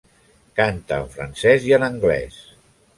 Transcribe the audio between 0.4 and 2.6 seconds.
Canta en francès i en anglès.